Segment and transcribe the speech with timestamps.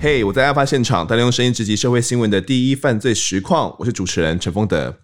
[0.00, 3.74] 嘿我在案发现场，带您用声音直击社会新闻的第一犯罪实况。
[3.80, 4.96] 我是主持人陈丰德。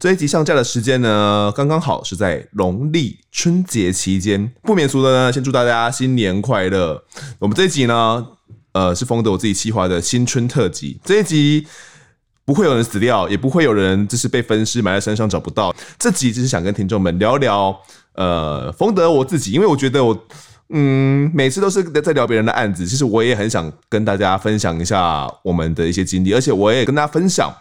[0.00, 4.52] 这一集上架的时间呢，刚刚好是在农历春节期间。
[4.64, 7.04] 不免俗的呢，先祝大家新年快乐。
[7.38, 8.26] 我们这一集呢，
[8.72, 10.98] 呃，是丰德我自己企划的新春特辑。
[11.04, 11.64] 这一集
[12.44, 15.72] 不会有人死掉，也不会有人就是被分尸埋在山上找不到。
[15.96, 17.80] 这集只是想跟听众们聊聊，
[18.14, 20.26] 呃，丰德我自己，因为我觉得我。
[20.74, 27.52] 嗯，每次都是在聊别人的案子，其实我也很想跟大家分享一下我们的一些经历，而且我也跟大家分享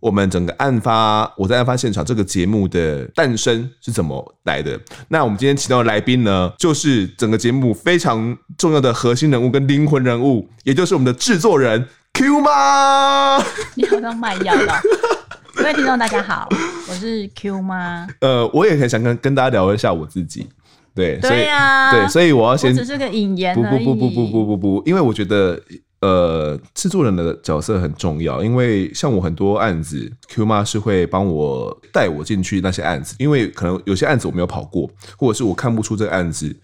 [0.00, 4.78] 我们整个案发，我在案发现场这个节目的诞生是怎么来的。
[5.08, 13.38] 那我们今天请到的来宾呢，就是整个节目非常重要的核心人物跟灵魂人物，也就是我们的制作人 Q 妈。
[13.74, 14.72] 你好像卖药的，
[15.54, 16.48] 各位听众大家好，
[16.88, 18.06] 我是 Q 妈。
[18.20, 20.48] 呃，我也很想跟跟大家聊一下我自己。
[20.96, 25.60] 对，所以对啊，对，所以我要先，只是个引言，不不不不不不不不，因为我觉得，
[26.00, 36.56] 呃，制作人的角色很重要，因为像我很多案子，Q 妈是会帮我带我进去那些案子，因为可能有些案子我没有跑过，或者是我看不出这个案子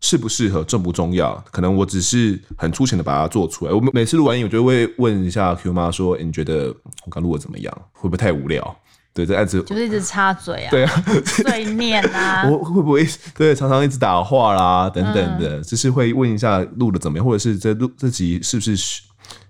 [0.00, 3.72] 适不适合、重不重要，可能我只是很粗浅的把它做出来。
[3.72, 6.68] 我每次录完音，我就会问一下 Q 妈说：“欸，你觉得
[7.04, 7.76] 我刚录的怎么样？
[7.92, 8.76] 会不会太无聊？”
[9.12, 13.04] 对，这案子就是一直插嘴啊，对啊，碎念啊， 我会不会
[13.36, 18.76] 对常常一直打话啦等等的，嗯、就是会问一下录的怎么样，或者是这录这集是不是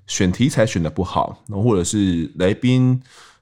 [0.06, 2.98] 选题材选的不好，然后或者是来宾，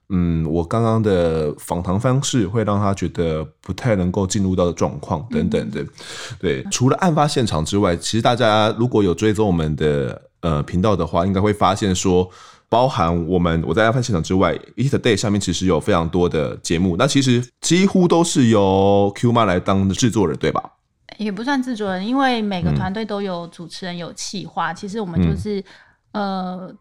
[0.08, 5.80] 嗯，我刚刚的访谈方式会让他觉得不太能够进入到的状况等等的。
[5.83, 5.89] 嗯、
[6.41, 12.28] 对，除了案发现场之外，其实大家如果有追踪我们的呃频道的话，应该会发现说。
[12.70, 20.62] 包含我们我在案发现场之外，ETtoday 下面其实有非常多的节目，那其实几乎都是由 Q 妈来当的制作人，对吧？
[21.16, 25.58] 也不算制作人，因为每个团队都有主持人、有企划，嗯、其实我们就是、
[26.12, 26.74] 嗯、呃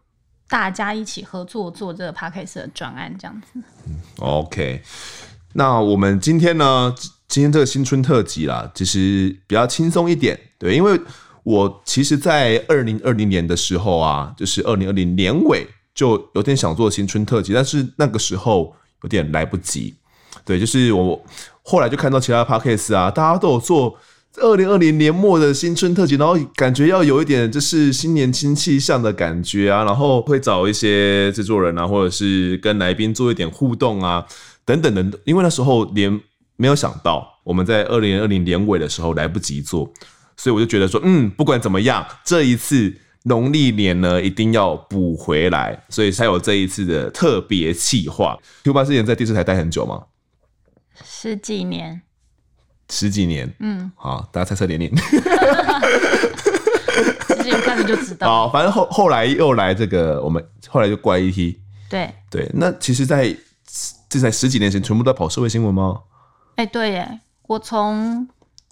[0.46, 3.48] 大家一起合作做这个 Podcast 的专案这样子。
[3.86, 4.82] 嗯，OK，
[5.54, 6.94] 那我们今天呢，
[7.26, 11.00] 今天这个新春特辑啦，其实比较轻松一点，对，因为
[11.44, 15.66] 我其实，在二零二零年的时候啊，就是二零二零年尾。
[15.98, 18.72] 就有点想做新春特辑，但是那个时候
[19.02, 19.92] 有点来不及。
[20.44, 21.20] 对，就是我
[21.64, 23.98] 后来就看到其他 podcast 啊，大家都有做
[24.36, 34.24] 二零二零年末的新春特辑，然后感觉要有一点就是新年新气象的感觉啊，然后会找一些制作人啊，或者是跟来宾做一点互动啊，
[34.64, 35.20] 等等等等。
[35.24, 36.20] 因为那时候连
[36.54, 39.92] 没有想到我们在二零二零年尾的时候来不及做，
[40.36, 42.94] 所以我就觉得说，嗯，不管怎么样，这一次。
[43.28, 48.36] 农历年呢，一定要补回来，所以才有这一次的特别企划。
[48.64, 50.04] Q 八之前在电视台待很久吗？
[51.04, 52.02] 十几年。
[52.90, 54.90] 十几年，嗯，好，大家猜猜年龄。
[54.96, 55.20] 十
[57.42, 58.26] 几年看着就知道。
[58.48, 61.56] 好，反正后后来又来这个，我们后来就怪 ET。
[61.90, 63.36] 对对，那其实在，在
[64.08, 66.00] 这才十几年前，全部都在跑社会新闻吗？
[66.56, 68.26] 哎、欸，对耶，我从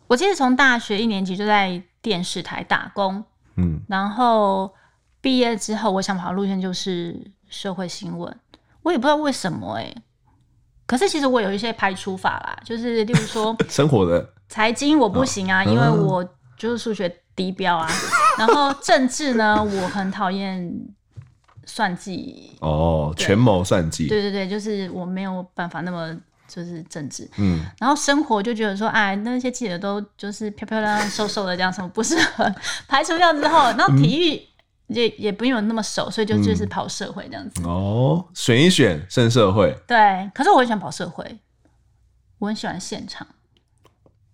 [0.07, 3.23] 我记得从大学一年级就在电视台打工。
[3.57, 4.73] 嗯，然后
[5.21, 8.35] 毕业之后，我想跑的路线就是社会新闻。
[8.83, 10.03] 我也不知道为什么哎、欸，
[10.87, 16.25] 可是其实我有一些排除法啦，就是例如说 生活的财经我不行啊，哦、因为我
[16.57, 17.89] 就是数学低标啊。
[18.39, 20.73] 然后政治呢，我很讨厌
[21.65, 24.07] 算计哦，权谋算计。
[24.07, 26.17] 对对对，就是我没有办法那么。
[26.49, 32.53] 就是政治，嗯，然后生活就觉得说，哎，那些记者都就是漂漂亮亮、瘦瘦的这样，什么不适合
[32.87, 34.43] 排除掉之后，然后体育
[34.89, 37.63] 也、嗯、也不用那么熟，所以就就是跑社会这样子。
[37.65, 39.77] 哦，选一选，剩社会。
[39.87, 41.39] 对，可是我很喜欢跑社会，
[42.39, 43.27] 我很喜欢现场。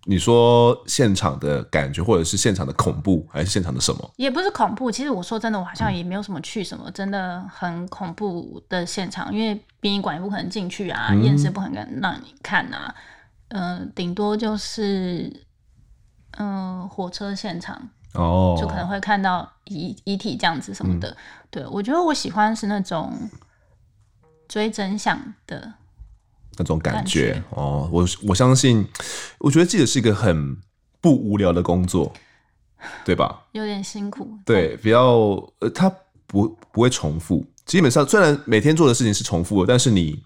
[0.05, 4.11] 你说现场的感觉，或者是现场的恐怖，还是现场的什么？
[4.17, 4.91] 也不是恐怖。
[4.91, 12.93] 其实我说真的，我好像也没有什么去什么真的很恐怖的现场，因为殡仪馆也不可能进去啊，验尸、嗯、不可能让你看啊。
[13.47, 15.45] 嗯、呃，顶多就是
[16.31, 21.09] 嗯、呃，火车现场哦，就可能会看到遗遗体这样子什么的。
[21.11, 21.17] 嗯、
[21.49, 23.13] 对，我觉得我喜欢是那种
[24.49, 25.75] 追真相的。
[26.57, 28.87] 那种感觉，哦，我我相信，
[29.39, 30.55] 我觉得记者是一个很
[31.01, 32.11] 不无聊的工作，
[33.05, 33.43] 对吧？
[33.51, 35.07] 有点辛苦，对，比较
[35.59, 35.91] 呃，它
[36.27, 37.45] 不不会重复。
[37.65, 40.21] 基本上，虽然每天做的事情是重复的，但是你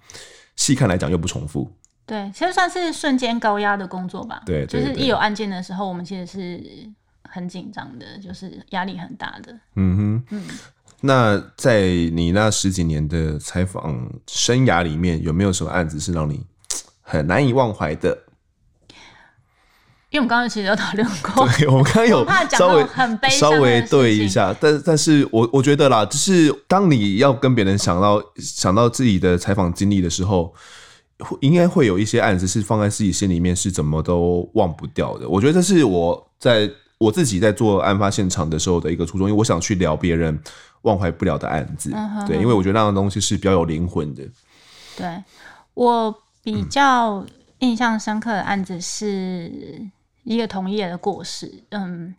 [0.55, 1.71] 细看来讲又不重复。
[2.05, 4.41] 对，其实算是瞬间高压的工作吧。
[4.45, 6.89] 对，就是一有案件的时候，我们其实是
[7.23, 9.51] 很紧张的，就是压力很大的。
[9.75, 10.47] 嗯哼，嗯。
[11.01, 16.43] 那在你那十几年的采访生涯里面，有没有什么案子是让你
[17.01, 18.17] 很难以忘怀的？
[20.09, 30.53] 因为我们刚刚其实有讨论过， 对，我们刚刚有稍微很悲稍微对一下，但但是我我觉得啦，就是当你要跟别人想到想到自己的采访经历的时候，
[31.41, 35.27] 应该会有一些案子是放在自己心里面是怎么都忘不掉的。
[35.27, 40.39] 我觉得这是我在我自己在做案发现场的时候的一个初衷，因为我想去聊别人
[40.81, 44.23] 忘怀不了的案子，嗯、哼哼对，因为我觉得那样的东西是比较有灵魂的。
[44.95, 45.23] 对，
[45.73, 47.25] 我比较
[47.59, 49.51] 印象深刻的案子是
[50.23, 52.15] 一个同业的过世，嗯，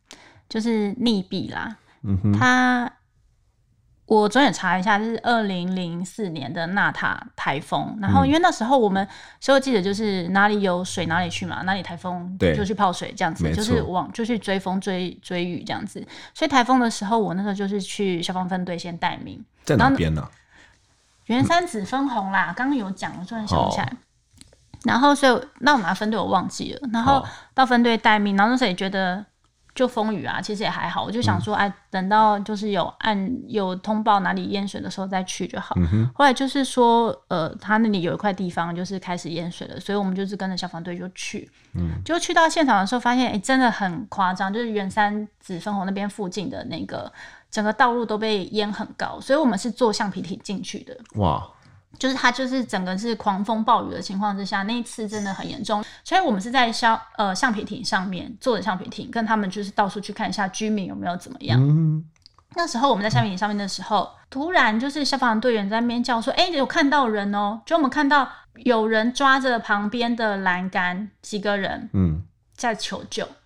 [0.49, 2.93] 就是溺毙啦，嗯哼，他。
[4.08, 7.94] 我昨天查一下，是二零零四年的纳塔台风。
[8.00, 9.06] 然后，因为那时候我们
[9.38, 16.02] 所有记者就是哪里有水哪里去嘛，哪里台风就去泡水这样子，就是往就去追风追追雨这样子。
[16.32, 19.44] 所以台风的时候，我那时候就是去消防分队先待命。
[19.62, 20.26] 在哪边呢？
[21.26, 23.93] 员山子分红啦，刚刚有讲，我突然想不起来。
[24.84, 26.81] 然后，所以那我们分队我忘记了。
[26.94, 27.22] 然后
[27.52, 29.26] 到分队待命，然后那时候也觉得。
[29.78, 31.04] 就风雨啊，其实也还好。
[31.04, 35.76] 我就想说，哎、嗯，等到就是有按有通报哪里淹水的时候再去就好。
[35.76, 41.48] 嗯、后来就是说，呃，他那里有一块地方就是开始淹水了，所以我们就是跟着消防队就去。
[41.75, 47.12] 嗯，就去到现场的时候，发现哎、欸，真的很夸张，就是远山紫分红那边附近的那个
[47.48, 50.96] 整个道路都被淹很高，所以我们是坐橡皮艇进去的。
[51.14, 51.48] 哇！
[51.99, 55.85] 就是它，就是整个是狂风暴雨的情况之下，那一次真的很严重。
[56.05, 61.58] 所以我们是在橡呃橡皮艇上面坐着橡皮艇，跟他们就是到处去看一下居民有没有怎么样。
[61.61, 62.05] 嗯、
[62.55, 68.29] 那时候我们在橡皮艇上面的时候，突然就是消防队员在那边叫说：“哎、欸，有看到人哦、喔！”就我们看到
[68.64, 72.23] 有人抓着旁边的栏杆，几个人嗯
[72.55, 73.25] 在求救。
[73.25, 73.37] 嗯、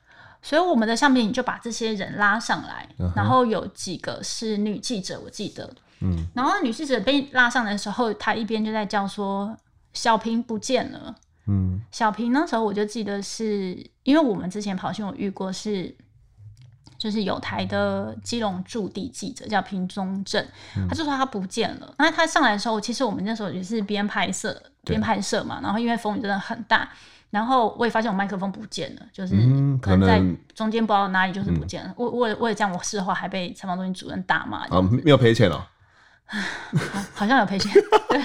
[0.43, 5.71] 所以我们的橡皮艇就把这些人拉上来，然后有几个是女记者，我记得。
[6.03, 9.57] 嗯，然后女记者被拉上来的时候，她一边就在叫说
[9.95, 11.15] ：“小平不见了。”
[11.47, 15.93] 嗯，小平那时候我就记得是因为我们之前跑新闻遇过是，
[16.97, 20.41] 就是有台的基隆驻地记者叫平中正，
[20.77, 21.95] 嗯、他就说他不见了。
[21.99, 26.89] 那他上来的时候，其实我们那时候也是边拍摄边拍摄嘛，然后因为风雨真的很大，
[27.31, 29.35] 然后我也发现我麦克风不见了，就是
[29.81, 30.23] 可能在
[30.55, 31.91] 中间不知道哪里就是不见了。
[31.91, 34.59] 嗯、我我我也这样，我事后还被采访中心主任打骂。
[34.69, 35.69] 啊，没有赔钱了。
[36.93, 37.71] 好，好像有赔钱，
[38.09, 38.21] 对。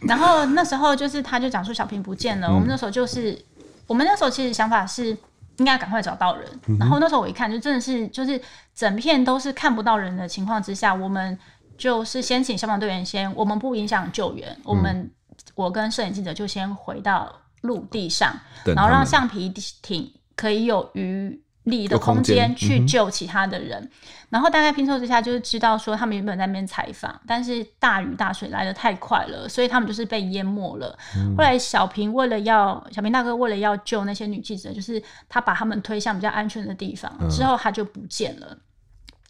[0.00, 2.48] 然后那时候就是，他就讲说小平不见了。
[2.48, 3.40] 嗯、我们那时候就是，
[3.86, 5.16] 我们那时候其实想法是
[5.56, 6.60] 应该赶快找到人。
[6.78, 8.40] 然后那时候我一看，就真的是就是
[8.74, 11.38] 整片都是看不到人的情况之下，我们
[11.78, 15.10] 就是先请消防队员先，我们不影响救援，嗯、我们
[15.54, 18.34] 我跟摄影记者就先回到陆地上，
[18.64, 19.48] 然后让橡皮
[19.80, 21.40] 艇可以有余。
[21.64, 23.90] 力的空间去救其他的人，嗯、
[24.30, 30.98] 然后大概拼凑之下，就是知道说他们原本在那边采访，但是大雨大水来的太快了，所以他们就是被淹没了。
[31.16, 38.58] 嗯、后来小平为了要小平大哥为了要救那些女记者，就是他把他们推向比较安全的地方，嗯、之后他就不见了。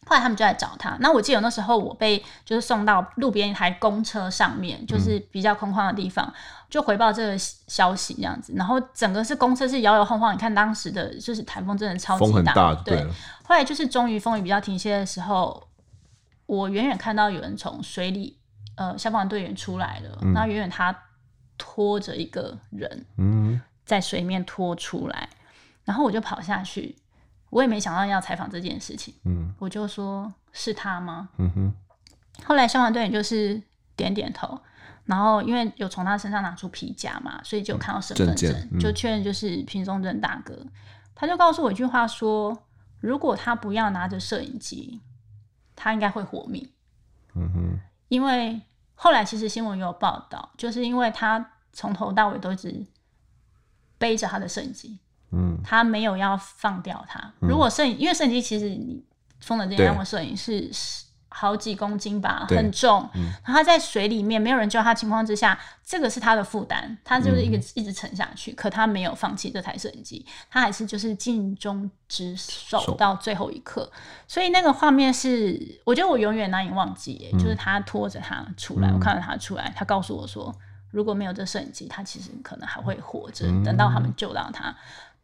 [0.07, 0.97] 后来他们就来找他。
[1.01, 6.35] 那我记得那时候我被就是送到路边一台公车上面，就是比较空旷的地方，嗯、
[6.69, 8.53] 就回报这个消息这样子。
[8.57, 12.97] 然后整个是公车是摇摇晃晃，你看当时的就是台风真的超级大，大对。
[12.97, 13.07] 对，
[13.45, 15.69] 后来就是终于风雨比较停歇的时候，
[16.47, 18.39] 我远远看到有人从水里，
[18.77, 20.19] 呃，消防队员出来了。
[20.23, 20.95] 嗯、然后远远他
[21.57, 25.29] 拖着一个人，嗯，在水面拖出来，
[25.85, 26.97] 然后我就跑下去。
[27.55, 31.29] 我也没想到要采访这件事情，嗯，我就说是他吗？
[31.39, 31.73] 嗯哼。
[32.45, 33.63] 后来消防队员就是
[33.95, 34.61] 点点头，
[35.05, 40.67] 然后因为有从他身上拿出皮夹嘛，所以就看到身份证，嗯、就确认就是平中正大哥。
[41.15, 42.67] 他就告诉我一句话说：
[42.99, 45.01] 如果他不要拿着摄影机，
[45.77, 46.69] 他应该会活命。
[47.37, 47.81] 嗯哼。
[48.09, 48.61] 因为
[48.97, 52.85] 后来其实新闻有报道，就是因为他从头到尾都一直
[53.97, 54.99] 背着他的摄影机。
[55.37, 57.33] 嗯，他没有要放掉它。
[57.41, 59.03] 如果摄影，嗯、因为摄影机其实你
[59.41, 60.71] 封的这样的摄影是
[61.29, 63.11] 好几公斤吧，很重。
[63.15, 68.53] 嗯、然后他在水里面没有人救他情况之下，这个是他的负担，他就是一个一直沉下去。
[68.53, 73.91] 嗯、可他没有放弃这台摄影机，他还是就是尽忠职守到最后一刻。
[74.29, 77.29] 所以那个画面是，我觉得我永远难以忘记。
[77.33, 80.55] 嗯、就是他拖着他出来，嗯、我看到他出来，他告诉我说，
[80.93, 84.73] 如果没有这摄影机，他其实可能还会活着，嗯、等到他们救到他。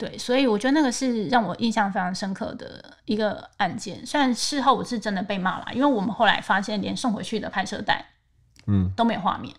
[0.00, 4.04] 对，所以我觉得那个是让我印象非常深刻的一个案件。
[4.06, 8.06] 虽然事后我是真的被骂了，因为我们后来发现连送回去的拍摄带，
[8.66, 9.54] 嗯，都没有画面。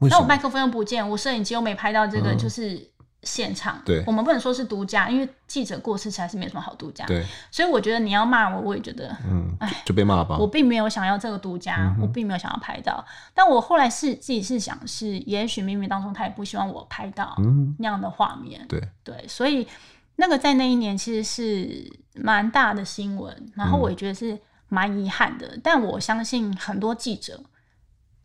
[0.00, 2.90] 那我麦克风又不见，我摄影机又没拍到这个，就是。
[3.26, 7.04] 嗯现场，对，我们不能说是独家，因为记者过世才是没什么好独家。
[7.06, 10.38] 对，所以我觉得你要骂我，我也觉得，嗯，哎，就被骂吧。
[10.38, 13.04] 我并没有想要这个独家，嗯、我并没有想要拍到。
[13.34, 17.36] 但我后来是自己是想是，也许冥冥当中他也不希望我拍到
[17.78, 18.64] 那样的画面。
[18.68, 19.66] 对、嗯、对，所以
[20.14, 25.48] 那个在那一年其实是蛮大的新闻，然后我也觉得是蛮遗憾的。
[25.48, 27.42] 嗯、但我相信很多记者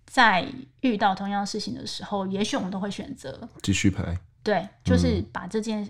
[0.05, 0.45] 在
[0.81, 4.19] 遇到同样事情的时候，也许我们都会选择继续拍。
[4.43, 5.89] 对，就是把这件、嗯、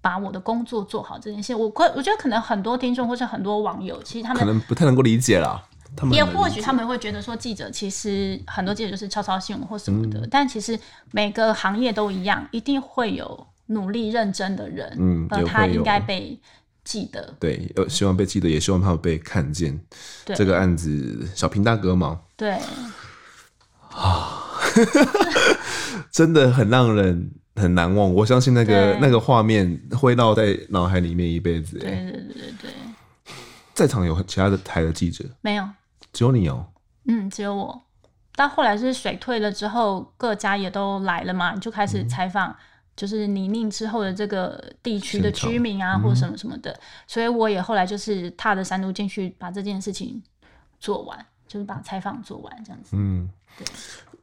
[0.00, 1.54] 把我的工作做好这件事。
[1.54, 5.62] 我可我觉得可能很多听众或者很多网友，其实他们可能不太能够理解啦。
[5.96, 10.20] 他们也或许他们会觉得说，记者其实很多记者就是抄抄新闻或什么的。
[10.20, 10.78] 嗯、但其实
[11.12, 13.46] 每个行业都一样，一定会有。
[13.70, 16.40] 努力认真的人，嗯，他应该被
[16.84, 17.34] 记得。
[17.38, 19.78] 对，希望被记得，也希望他们被看见。
[20.24, 22.58] 对，这个案子，小平大哥嘛，对，
[23.90, 24.42] 啊，
[26.10, 28.14] 真的很让人很难忘。
[28.14, 31.78] 我相信那个那个画面会烙在脑海里面一辈子。
[31.78, 32.70] 对对对对对。
[33.74, 35.24] 在场有其他的台的记者？
[35.40, 35.68] 没有，
[36.12, 36.66] 只有你哦。
[37.06, 37.82] 嗯，只有我。
[38.34, 42.56] 但后来是水退了之后，各家也都来了嘛，就开始采访。
[42.96, 50.20] 就是泥泞之后的这个地区的居民啊，或什么什么的，嗯、所以我也后来就是踏着山路进去把这件事情
[50.80, 52.96] 做完，就是把采访做完这样子。
[52.96, 53.64] 嗯，对，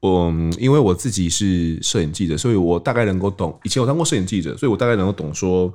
[0.05, 3.57] 我因为我自己是摄影记者，所以我大概能够懂。
[3.63, 5.73] 以前我当过摄影记者，所以我大概能够懂说，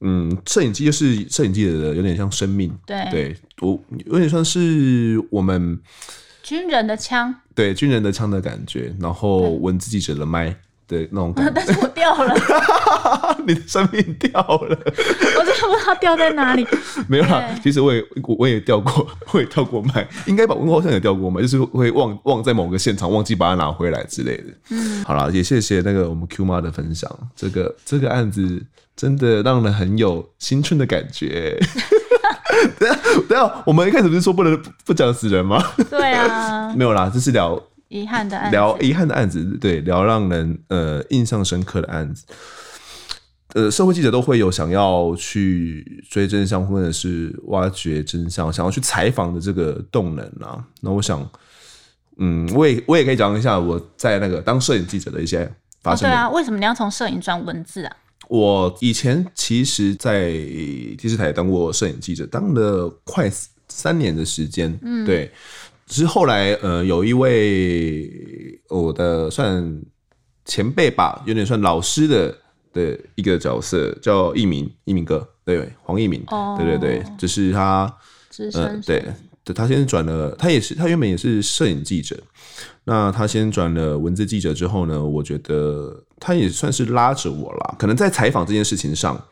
[0.00, 2.72] 嗯，摄影机就是摄影记者的有点像生命。
[2.86, 5.78] 对，对我有点像是我们
[6.42, 10.54] 军人的枪，对军人的枪的感觉，然后文字记者的麦。
[10.86, 12.34] 对那种感觉， 但是我掉了，
[13.46, 14.78] 你的生命掉了，
[15.38, 16.66] 我真的不知道它掉在哪里。
[17.08, 18.04] 没有啦，其实我也
[18.38, 24.44] 我也掉过，我也掉过麦，应该把温好像也掉过麦，就是会忘忘在某个现场忘记把它拿回来之类的。
[24.70, 28.62] 嗯，好了，也谢谢那个我们 Q 妈的分享，这个这个案子
[28.96, 31.58] 真的让人很有新春的感觉。
[32.78, 32.98] 等下
[33.28, 35.62] 等下，我们一开始不是说不能不讲死人吗？
[35.90, 37.60] 对啊，没有啦，这是聊。
[37.88, 42.24] 遗憾的案子，聊遗憾的案子，对，聊让人呃印象深刻的案子。
[43.54, 50.58] 呃，社会记者都会有想要去追真相，或者是挖掘真相，想要去采访的这个动能啊。
[50.80, 51.24] 那我想，
[52.16, 55.48] 嗯，我也我也可以讲一下我在那个当摄影记者的一些
[55.82, 56.08] 发生。
[56.08, 56.10] 哦。
[56.10, 57.96] 对啊，为什么你要从摄影转文字啊？
[58.28, 63.30] 我以前其实，在电视台当过摄影记者，当了快
[63.68, 64.76] 三年的时间。
[64.82, 65.30] 嗯，对。
[65.86, 69.82] 只是后来，呃，有一位我的算
[70.46, 72.34] 前辈吧，有点算老师的
[72.72, 77.94] 的一个角色，叫一鸣，一鸣哥，对，黄一鸣，哦、对对对，就是他，
[78.54, 79.04] 呃，对，
[79.54, 82.18] 他先转了，他也是，他原本也是摄影记者，
[82.84, 89.22] 那他先转了文字记者之后呢，我觉得他也算是拉着我啦，可能在采访这件事情上，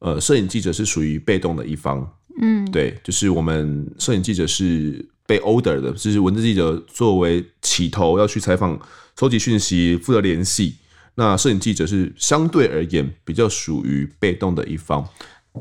[0.00, 5.08] 呃，摄影记者是属于被动的一方，嗯，对，就是我们摄影记者是。
[5.32, 8.78] 被 order 的，就是文字记者作为起头要去采访、
[9.18, 10.76] 收集讯息、负责联系。
[11.14, 15.02] 那摄影记者是相对而言比较属于被动的一方，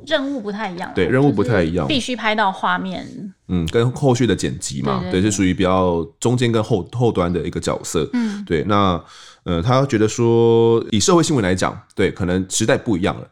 [0.05, 0.91] 任务不太一样。
[0.93, 3.33] 对，任务不太一样，必须拍到画面。
[3.47, 8.09] 嗯，跟后续的剪辑嘛，对，是属于比较中间跟后后端的一个角色。
[8.11, 8.63] 嗯，对。
[8.65, 9.01] 那
[9.43, 13.27] 呃，他觉得说，以社会新闻来讲，对，可能时代不一样了。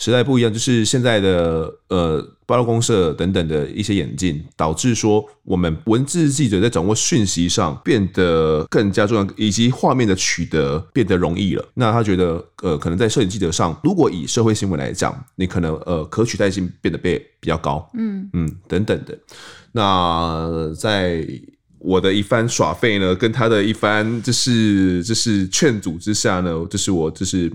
[0.00, 11.62] 时代不一样，就是现在的呃，爆料公社等等的一些演进，导致说我们文字记者在掌握讯息上变得更加重要，以及画面的取得变得容易了。
[11.74, 19.18] 那他觉得，呃，可能在摄影记者上，如果以社会新闻来讲，你可能呃可取代性变得被比较高，嗯嗯等等的。
[19.72, 21.28] 那在
[21.78, 27.52] 我的一番耍废呢，跟他的一番就是就是劝阻之下呢，就是我就是。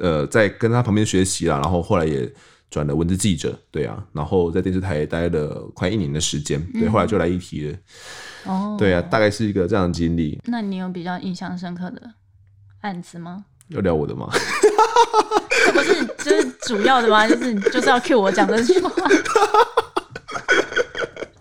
[0.00, 2.28] 呃，在跟他旁边学习啦，然后后来也
[2.70, 7.76] 转了文字记者，对啊，然后在电视台待了快一年的时间，对，后来就来议题了，
[8.46, 10.40] 哦，对啊，大概是一个这样的经历。
[10.46, 12.00] 那你有比较印象深刻的
[12.80, 13.44] 案子吗？
[13.68, 14.28] 要聊我的吗？
[15.64, 17.28] 这不是就是主要的吗？
[17.28, 18.90] 就是就是要 cue 我讲这句话。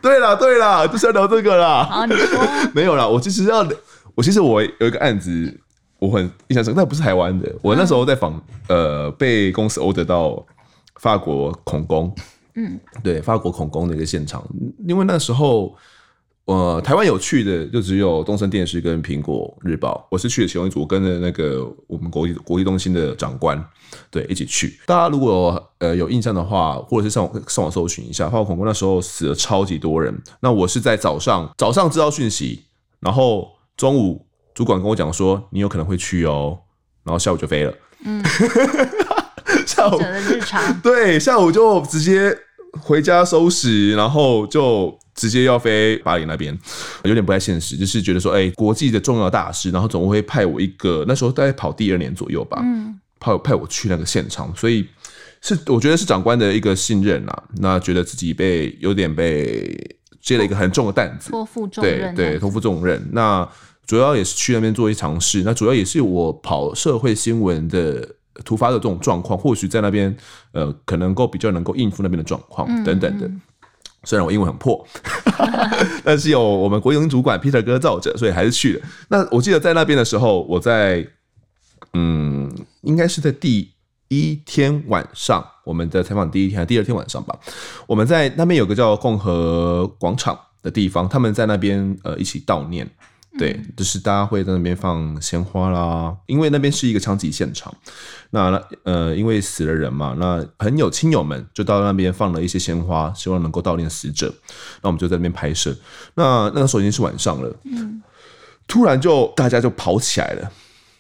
[0.02, 1.84] 对啦对啦，就是要聊这个啦。
[1.84, 2.40] 好，你说。
[2.74, 3.68] 没有啦，我其实要，
[4.16, 5.60] 我其实我有一个案子。
[6.00, 7.54] 我很印象深刻，但不是台湾的。
[7.62, 10.46] 我那时候在访，呃，被公司 order 到
[10.96, 12.16] 法国恐攻，
[12.56, 14.42] 嗯，对，法国恐攻的一个现场。
[14.88, 15.76] 因为那时候，
[16.46, 20.08] 呃，台湾有去的就只有东森电视跟苹果日报。
[20.10, 23.62] 我是去的其中一组，跟着那个我们国际国际中心的长官，
[24.10, 24.80] 对，一起去。
[24.86, 30.18] 大家如果呃有印象的话，或者是上网上网搜寻一下，法国恐攻那时候死了超级多人。
[30.40, 32.64] 那我是在早上早上知道讯息，
[33.02, 34.26] 然后中午。
[34.60, 36.60] 主管跟我讲说，你有可能会去哦，
[37.06, 37.74] 然后下午就飞了。
[38.04, 38.22] 嗯，
[39.66, 42.38] 下午的日常 对，下午就直接
[42.82, 46.54] 回家收拾，然后就直接要飞巴黎那边，
[47.06, 47.78] 有点不太现实。
[47.78, 54.86] 就是觉得说，哎、欸，国际的重要大事，然后总会派我一个，那时候大概跑第二年左右吧，嗯，派派我去那个现场，所以
[55.40, 63.10] 是我觉得是长官的一个信任啦，那觉得自己被有点被接了一个很重的担子，托付重任，对对，托付重任。
[63.14, 63.50] 那
[63.90, 68.08] 主要也是去那边做一尝试，那主要也是我跑社会新闻的
[68.46, 70.16] 突发的这种状况，或许在那边
[70.52, 73.26] 呃，可能够比较能够应付那边的状况等等的。
[73.26, 73.42] 嗯嗯
[74.04, 74.86] 虽然我英文很破，
[76.06, 78.88] 但是有我们国营主管 Peter 哥罩着，所以还是去了。
[79.08, 81.04] 那我记得在那边的时候，我在
[81.94, 82.48] 嗯，
[82.82, 83.72] 应该是在第
[84.08, 87.36] 一天晚上，我们的采访第一天第二天晚上吧。
[87.88, 92.88] 我们在那边有个叫共和广场的地方，他们在那边呃一起悼念。
[93.40, 97.74] 对，就是大家会在那边放鲜花啦，因为那边是一个枪击现场。
[98.32, 104.32] 那呃，因为死了人嘛，那朋友亲友们就到那边放了一些鲜花，希望能够悼念死者。
[104.82, 105.74] 那我们就在那边拍摄。
[106.16, 108.04] 那那个时候已经是晚上了，嗯，
[108.68, 110.52] 突然就大家就跑起来了，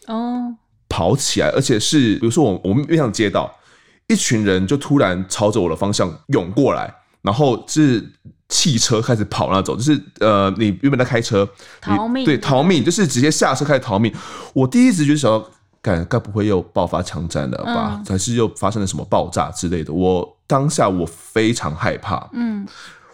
[0.08, 0.56] 哦，
[0.88, 3.54] 跑起来，而且是比如说我我们面向街道，
[4.08, 8.14] 一群人就突然朝着我的方向涌过来，然后是。
[8.50, 11.48] 汽车开始跑那种，就是呃，你原本在开车
[11.80, 14.12] 逃命，对，逃命就是直接下车开始逃命。
[14.54, 15.48] 我第一直觉得想要，
[15.84, 17.96] 该该不会又爆发枪战了吧？
[18.00, 19.94] 嗯、还是又发生了什么爆炸之类的？
[19.94, 22.68] 我当下我非常害怕，嗯，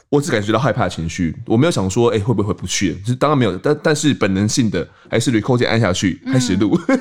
[0.07, 2.93] 我只感觉到害怕的情绪，我没有想说，哎、欸，会不会回不去？
[3.01, 6.99] 就是当然没有，但但是本能性的还是 record 键按下去开始录，嗯、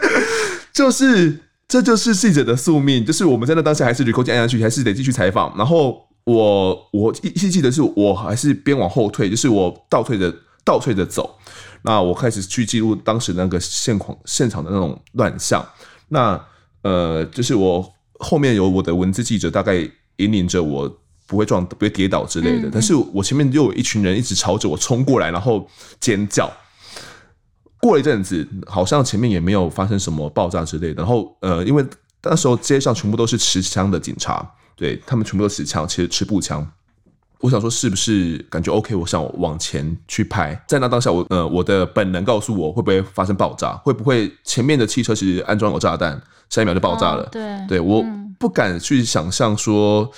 [0.72, 6.07] 就是这就是记者的宿命，就是我们在那当下还是 record 键按下去，还是得继续采访，然后。
[6.28, 10.30] 我我依稀记得是我还是边往后退，就是我倒退着
[10.62, 11.34] 倒退着走。
[11.80, 15.66] 那我开始去记录当时那个现况现场的那种乱象。
[16.08, 16.38] 那
[16.82, 19.76] 呃，就是我后面有我的文字记者，大概
[20.16, 22.68] 引领着我不会撞不会跌倒之类的。
[22.70, 25.66] 但是我前面又有一群人一直朝着我冲过来，然后
[25.98, 26.52] 尖叫。
[27.80, 31.02] 过了一阵子，好像前面也没有发生什么爆炸之类的。
[31.02, 31.82] 然后呃，因为
[32.22, 34.54] 那时候街上全部都是持枪的警察。
[34.78, 36.66] 对，他们全部都持枪，其实持步枪。
[37.40, 38.94] 我想说，是不是感觉 OK？
[38.94, 43.72] 我想往前去拍，在那当下我，我呃，我的本能告诉我，会不会发生爆炸？
[43.84, 47.24] 会不会前面的汽车其实安装有炸弹，下一秒就爆炸了？
[47.24, 48.04] 哦、对，对我
[48.38, 50.10] 不敢去想象说。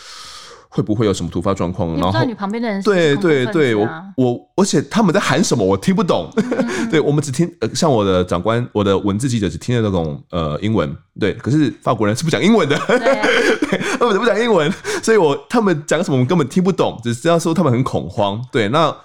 [0.72, 1.96] 会不会有什么突发状况？
[1.96, 6.30] 然后你旁边的人对对对，我我而且他们在喊什么我听不懂。
[6.36, 10.96] 嗯、 对我们只听呃，像我的长官，我的文字记者只听得那种呃英文。
[11.18, 12.76] 对，可是法国人是不讲英文的，
[13.98, 18.40] 他们不讲英文，所以我他们讲什么我们根本听不懂，只知道说他们很恐慌。
[18.52, 18.96] 对，那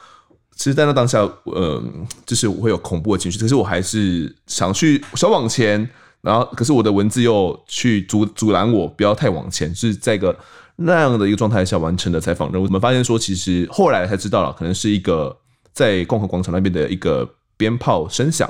[0.55, 1.83] 其实，在那当下，呃，
[2.27, 5.89] 就是我会有恐怖的情绪，可是我还是想去想往前，
[6.21, 10.37] 然后可是我的文字又去阻阻拦我不要太往前，就是在一个。
[10.77, 15.35] 那样的一个状态下完成的采访任务，我们发现说，其实后来才知道了，可能是一个
[15.71, 18.49] 在共和广场那边的一个鞭炮声响，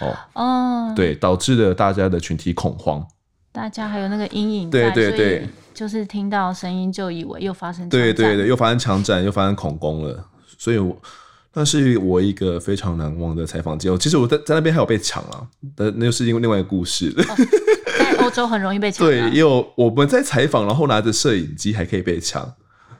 [0.00, 3.02] 哦哦，对，导致了大家的群体恐慌，
[3.52, 10.26] 大家还有那个阴影，对对对，就是听到声音就以为又发生，对对对，又发生枪战，又发生恐攻了，
[10.58, 10.94] 所以我，
[11.54, 13.96] 那是我一个非常难忘的采访经历。
[13.96, 17.14] 其实我在在那边还有被抢啊，但那又是因为另外一个故事。
[17.16, 17.24] 哦
[18.26, 22.54] 欧洲很容易被抢，对，因为我们在采访，然后拿着摄影机还可以被抢，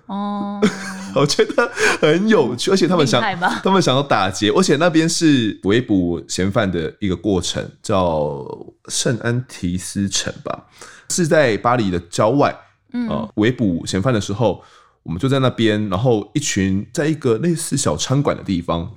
[0.07, 0.61] 哦，
[1.17, 3.21] 我觉得很有趣，而且他们想，
[3.63, 8.47] 他们想要打劫，而且那边是围捕嫌犯的一个过程，叫
[8.89, 10.67] 圣安提斯城吧，
[11.11, 12.57] 是在巴黎的郊外，
[12.93, 14.63] 嗯，围捕嫌犯的时候，
[15.03, 18.93] 我们就在那边，然后一群在一个类似小餐馆的地方，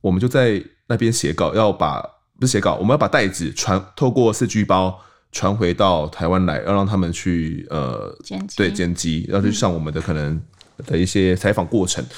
[0.00, 2.02] 我们就在那边写稿，要把
[2.38, 5.00] 不是写稿，我们要把袋子传透过四 G 包。
[5.36, 8.10] 传回到台湾来，要让他们去呃，
[8.56, 10.40] 对剪辑，要去上我们的可能
[10.86, 12.08] 的一些采访过程，嗯、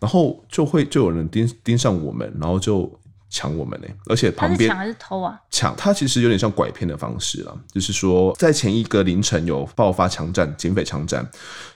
[0.00, 2.92] 然后就会就有人盯盯上我们，然后就
[3.30, 5.40] 抢我们呢，而且旁边抢还是偷啊？
[5.50, 11.26] 抢，他其实有点像拐骗的方式了，就是说在前一个凌晨有爆发枪战，警匪枪战，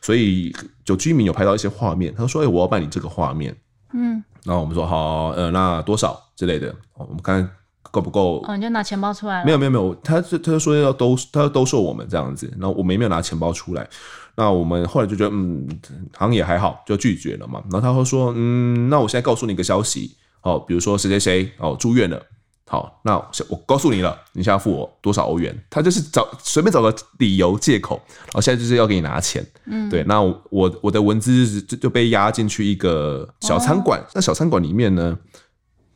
[0.02, 3.56] 所以有居民有拍到一些画面，他说：“哎、欸，我要办理这个画面。”
[3.94, 7.48] 嗯，然后我们说：“好，呃，那多少之类的？”我们看。
[7.92, 8.42] 够不够？
[8.48, 9.44] 哦，你就拿钱包出来。
[9.44, 13.88] 没有没有没有，他他就说要兜，他要兜售我们这样子，然后我们也没有拿钱包出来。
[14.34, 15.68] 那我们后来就觉得，嗯，
[16.16, 17.62] 好像也还好，就拒绝了嘛。
[17.70, 22.18] 然后他会说，嗯，那我现在告诉你一个消息，哦，比如说谁谁谁哦住院了，
[22.66, 23.16] 好，那
[23.50, 25.54] 我告诉你了，你现在要付我多少欧元？
[25.68, 29.46] 他就是找随便找个理由借口，然后现在就是要给你拿钱。
[29.66, 35.18] 嗯，对，那我我的文字就就被压进去一个小餐馆，哦、那小餐馆里面呢？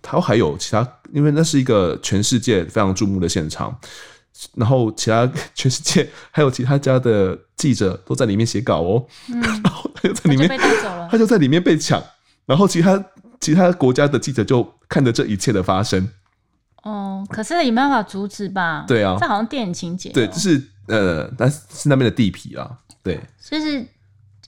[0.08, 3.76] 他还有其他，因为那是一个全世界非常注目的现场，
[4.54, 12.00] 然后其他全世界还有其他家的记者都在里面写稿哦，嗯、 然后他就在里面被带走了，他就在里面被抢，
[12.46, 13.04] 然后其他
[13.40, 16.08] 其他国家的记者就看着这一切的发生。
[16.84, 18.84] 哦，可是也没办法阻止吧？
[18.86, 20.12] 对啊，这好像电影情节、哦。
[20.14, 22.70] 对，就是呃，但是是那边的地皮啊，
[23.02, 23.84] 对，就是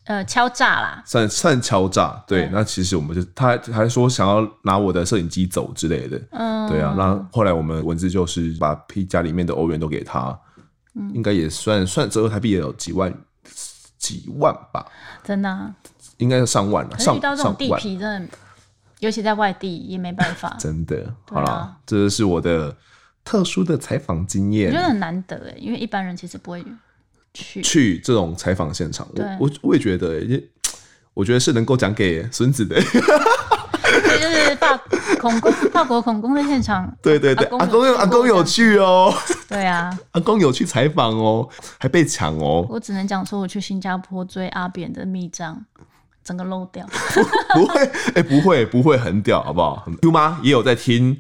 [0.08, 2.50] 呃敲诈啦，算算敲诈，对，对。
[2.50, 6.94] 那其实我们就他还说想要拿我的摄影机走之类的，嗯，对啊。
[6.96, 10.36] 那后来我们文字就是把 P 家里面的欧元都给他，
[10.94, 13.12] 嗯，应该也算算折合台币也有几万
[13.98, 14.86] 几万吧，
[15.22, 15.74] 真的，啊，
[16.16, 16.98] 应该是上万了。
[16.98, 18.38] 上遇到这种地皮真的，
[19.00, 21.14] 尤其在外地也没办法， 真的。
[21.30, 22.74] 好了，啊，这是我的。
[23.24, 26.64] 特殊的采访经验，我觉得很难得哎，因为一般人其实不会
[27.34, 29.06] 去去这种采访现场。
[29.14, 30.22] 我我我也觉得，
[31.14, 32.80] 我觉得是能够讲给孙子的。
[32.80, 34.76] 对，就是法
[35.18, 36.90] 孔公法国孔公的现场。
[37.02, 39.12] 对对对，阿公阿公有去哦。
[39.48, 42.66] 对啊， 阿公有去采访哦，还被抢哦。
[42.68, 45.64] 我只能讲说，我去新加坡追阿扁的密章，
[46.22, 46.86] 整个漏掉。
[47.54, 51.18] 不会，哎、欸，不会，不会很屌，好不好？U 妈也有在听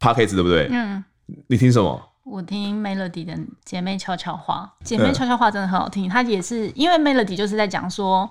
[0.00, 0.68] Podcast 对不对？
[0.70, 1.04] 嗯。
[1.48, 2.00] 你听什么？
[2.26, 3.32] 我听 Melody 的
[3.64, 6.08] 《姐妹悄悄话》，姐妹悄悄话真的很好听。
[6.08, 8.28] 她、嗯、也是因为 Melody 就是在讲说，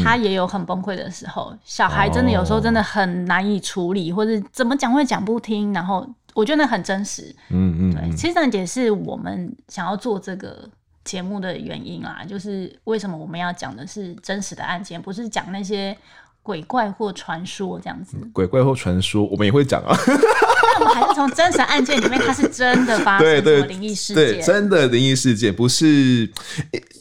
[0.00, 5.72] 她也有很崩溃的时候、嗯，小孩真的有时候真的很难以处理，哦、或者怎么讲会讲不听。
[5.72, 7.34] 然后我觉得那很真实。
[7.48, 10.68] 嗯嗯，对，其实这也是我们想要做这个
[11.02, 15.96] 节目的原因啊，就是为什么我们要讲的是真实的案件，不是讲那些
[16.44, 18.16] 鬼怪或传说这样子。
[18.32, 19.96] 鬼怪或传说，我们也会讲啊。
[20.94, 24.14] 还是从真实案件里面，它是真的发生什么灵异事件？
[24.14, 26.30] 对，真的灵异事件不是，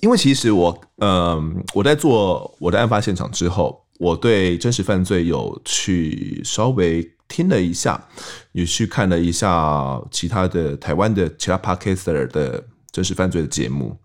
[0.02, 1.44] 因为其实我，嗯、呃，
[1.76, 8.04] 我在做我的案发现场之后，我对真实犯罪有去稍微听了一下，
[8.52, 13.96] 也去看了一下其他的台湾的其他 podcaster 的真实犯罪的节目。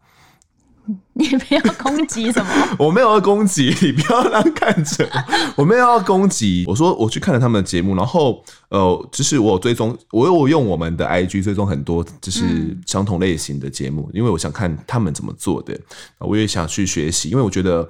[1.14, 2.50] 你不要攻击什么？
[2.78, 5.08] 我没有要攻击，你不要让看着。
[5.56, 6.64] 我没有要攻击。
[6.66, 15.78] 我说我去看了他们的节目，然后呃，就是我追踪，我有用我们的 IG 追踪很多，就是相同类型的节目，因为我想看他们怎么做的，
[16.18, 17.88] 我也想去学习，因为我觉得。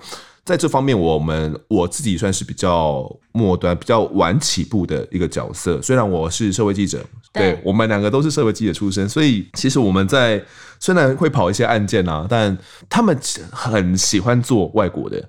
[0.48, 5.78] 在这方面，我们我自己算是比较末端、比较晚起步的一个角色。
[5.82, 10.42] 虽然我是社会记者，对，对我们两个都是社会记者出身，所以其实我们在
[10.80, 12.56] 虽然会跑一些案件啊，但
[12.88, 13.14] 他们
[13.52, 15.22] 很喜欢做外国的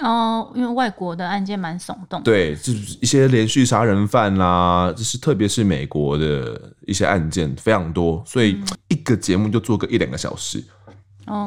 [0.00, 2.22] 哦，因为外国的案件蛮耸动。
[2.22, 10.62] 对，就是一些连续杀人犯啦、啊，就是特别是美国的一些案件非常多，所以一个节目就做个一两个小时。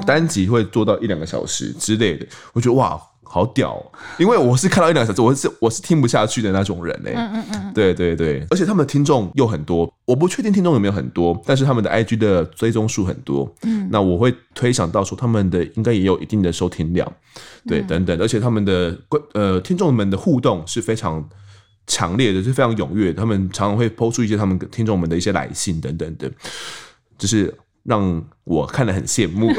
[0.05, 3.91] 单集会做到一两个小时之类的，我觉得哇，好屌喔！
[4.17, 7.13] 因为我是看到一两个小时，我是我是听不下去的那种人嘞。
[7.13, 13.53] 嗯嗯嗯，对对对，而且他们的听众又很多，我不确定听众有没有很多，但是他们的 IG 的追踪数很多。
[13.63, 17.11] 嗯，那我会推想到说，他们的应该也有一定的收听量，
[17.67, 18.97] 对，等等，而且他们的
[19.33, 21.27] 呃听众们的互动是非常
[21.85, 26.31] 强烈的，是非常踊跃，他们常常会抛出一些他们听众们的一些来信等等的，
[27.17, 27.53] 就是。
[27.87, 29.47] 让我看得很羡慕，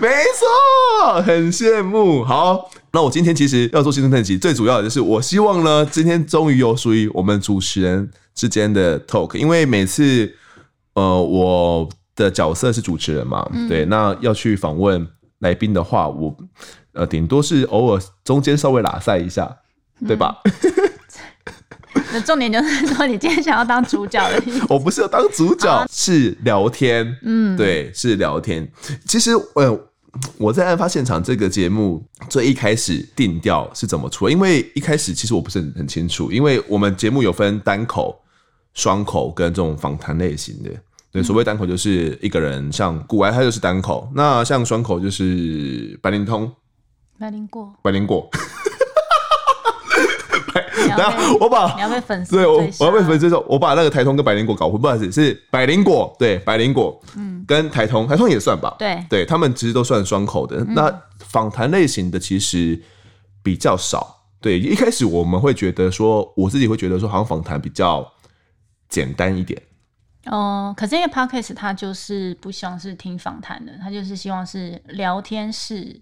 [0.00, 2.22] 没错，很羡慕。
[2.22, 10.32] 好，那我今天其实要做新生特辑，最主要的就是我希望呢，今天终于有属于我们主持人之间的 talk，因为每次
[10.94, 15.04] 呃我的角色是主持人嘛，嗯、对，那要去访问
[15.40, 16.36] 来宾的话，我
[16.92, 19.56] 呃顶多是偶尔中间稍微拉赛一下，
[20.06, 20.40] 对吧？
[20.44, 20.52] 嗯
[22.16, 24.64] 那重点就是说，你今天想要当主角的意思。
[24.70, 27.14] 我不是要当主角，是聊天。
[27.22, 28.66] 嗯，对，是聊天。
[29.06, 29.78] 其实，呃，
[30.38, 34.30] 我在案发现场这个节目最一开始定调是怎么出？
[34.30, 38.18] 因为一开始其实我不是很很清楚，因为我们节目有分单口、
[38.72, 40.70] 双口跟这种访谈类型的。
[41.12, 46.50] 对，所谓单口就是一个人，像古玩他就是单口；那像双口就是白灵通、
[47.18, 48.26] 白灵果、百灵果。
[50.96, 60.58] 等下，我把你要被粉丝对我我要被粉丝说，我把那个台通跟百灵果搞混，不好意思，是百灵果对百灵果，嗯，跟台通台通也算吧，对对，他们其实都算双口的。
[60.60, 62.80] 嗯、那访谈类型的其实
[63.42, 68.12] 比较少，对，一开始我们会觉得说，我自己会觉得说，好像访谈比较
[68.88, 69.60] 简单一点。
[70.26, 76.00] 哦、呃，可是因为 Podcast 他就是不希望是听访谈的，他就是希望是聊天室。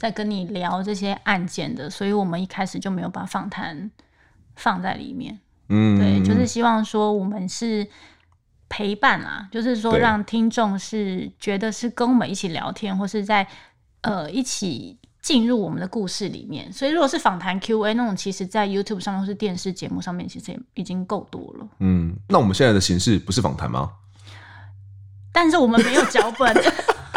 [0.00, 3.90] 在跟你聊这些案件的，所以我们一开始就没有把访谈
[4.56, 5.38] 放在里面。
[5.68, 7.86] 嗯，对，就是希望说我们是
[8.70, 13.46] 陪伴啊，就是说让听众是觉得是跟我们一起聊天，或是在
[14.00, 16.72] 呃一起进入我们的故事里面。
[16.72, 21.68] 所以如果是访谈 Q&A 那种，其实在 YouTube 上或是电视节目上面，其实也已经够多了。
[21.80, 23.90] 嗯，那我们现在的形式不是访谈吗？
[25.30, 26.56] 但是我们没有脚本。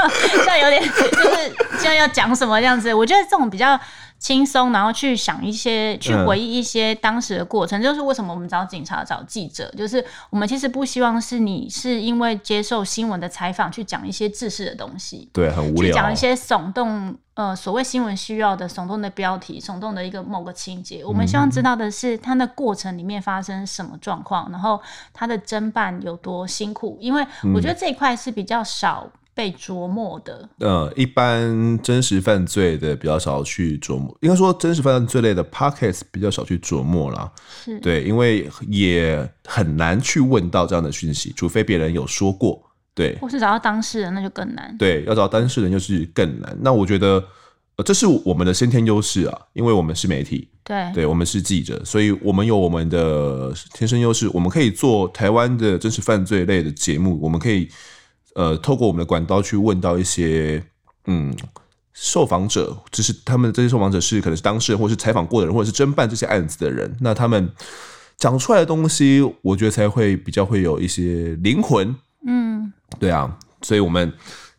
[0.27, 3.79] 现在有点就是现在要讲什么这样子，我觉得这种比较
[4.19, 7.81] 轻松，然后去想一些，去回忆一些当时的过程。
[7.81, 21.03] 嗯、就是为什么我们找警察、找记者，就是我们其实不希望是你是因为接受新闻的采访去讲一些自私的东西，对，很无聊，去讲一些耸动，呃，所谓新闻需要的耸动的标题、耸动的一个某个情节。
[21.03, 24.81] 我们希望知道的是它的过程里面发生什么状况，嗯、然后
[25.11, 26.97] 它的侦办有多辛苦。
[27.01, 29.09] 因为我觉得这一块是比较少。
[29.35, 37.31] 被琢磨的，呃，一般真实犯罪的比较少去琢磨，应该说真实犯罪类的 podcast 比较少去琢磨啦。
[37.63, 42.61] 是对，因为也很难去问到这样的讯息，除非别人有说过，
[42.93, 44.75] 对，或是找到当事人，那就更难。
[44.77, 46.55] 对，要找到当事人就是更难。
[46.61, 47.23] 那我觉得，
[47.77, 57.67] 呃，这是我们的先天优势啊，因为我们是媒体，对，对，我们是记者，所以我们有我们的天生优势，我们可以做台湾的真实犯罪类的节目，我们可以。
[58.35, 60.63] 呃，透过我们的管道去问到一些
[61.05, 61.35] 嗯
[61.93, 67.51] 受访者，就是他们这些受访者是可能是当事人，或是采访过的人，或者是侦办这些案子的人，那他们
[68.17, 71.95] 讲出来的东西，我觉得才会比较会有一些灵魂。
[72.25, 74.11] 嗯，对啊，所以我们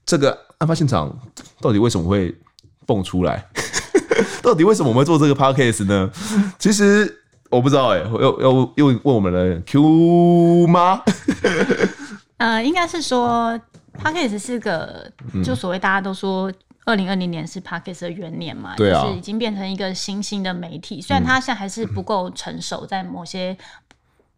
[0.06, 1.18] 这个案发现场
[1.60, 2.34] 到底为什么会
[2.86, 3.46] 蹦出来？
[4.42, 6.10] 到底为什么我们会做这个 podcast 呢？
[6.58, 11.02] 其实我不知道哎、欸，要要又问我们的 Q 吗？
[12.44, 13.58] 呃，应该是说
[13.94, 15.10] Podcast 是个，
[15.42, 16.52] 就所谓大家都说
[16.84, 23.56] 二零二零年是 Podcast 的元年嘛，对啊，就是已经变成一个新兴的媒体，虽然它现在还是不够成熟，在某些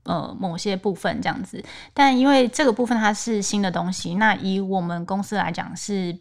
[0.04, 1.60] 呃某些部分这样子，
[1.92, 6.16] 但因为这个部分它是新的东西，那以我们公司来讲是。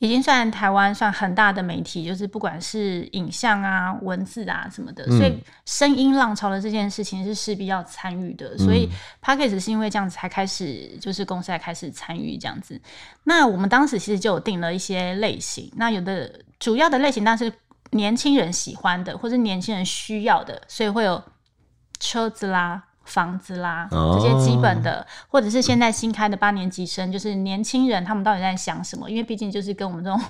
[0.00, 8.54] 已经算台湾算很大的媒体，就是不管是影像啊、文字啊什么的，嗯、所以声音浪潮的这件事情是势必要参与的。
[8.56, 8.88] 嗯、所以
[9.22, 12.78] Podcast 是因为这样子才开始，就是公司才开始参与这样子。
[13.22, 17.50] 那我们当时其实就有定了一些类型，那有的主要的类型，但是
[17.90, 21.22] 年轻人喜欢的，或是年轻人需要的，所以会有
[21.98, 22.82] 车子啦。
[23.04, 29.08] 房子啦，这些基本的，哦、或者是现在新开的八年级生，就是年轻人，他们到底在想什么？
[29.08, 30.20] 因为毕竟就是跟我们这种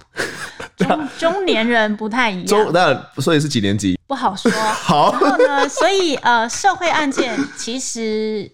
[0.77, 2.47] 中中年人不太一样。
[2.47, 3.99] 中那所以是几年级？
[4.07, 4.51] 不好说。
[4.53, 5.13] 好。
[5.13, 8.51] 然后呢，所以呃，社会案件其实